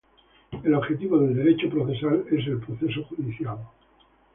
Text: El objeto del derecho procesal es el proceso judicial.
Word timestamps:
El 0.63 0.73
objeto 0.73 1.19
del 1.19 1.35
derecho 1.35 1.69
procesal 1.69 2.25
es 2.31 2.47
el 2.47 2.57
proceso 2.57 3.03
judicial. 3.03 3.59